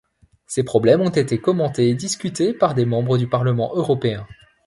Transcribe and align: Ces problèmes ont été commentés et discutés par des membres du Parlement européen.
Ces 0.47 0.63
problèmes 0.63 1.01
ont 1.01 1.11
été 1.11 1.37
commentés 1.39 1.89
et 1.89 1.93
discutés 1.93 2.53
par 2.55 2.73
des 2.73 2.85
membres 2.87 3.19
du 3.19 3.27
Parlement 3.27 3.71
européen. 3.75 4.25